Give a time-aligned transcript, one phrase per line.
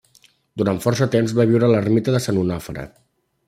[0.61, 2.91] Durant força temps va viure a l'ermita de Sant Onofre.